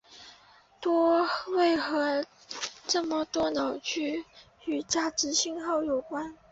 [1.53, 2.25] 为何
[2.87, 4.25] 这么多脑区
[4.65, 6.35] 与价值信号有关。